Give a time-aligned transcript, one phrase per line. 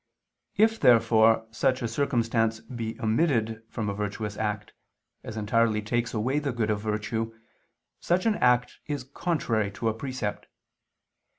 [0.57, 4.73] If therefore such a circumstance be omitted from a virtuous act,
[5.23, 7.37] as entirely takes away the good of virtue,
[7.99, 10.47] such an act is contrary to a precept.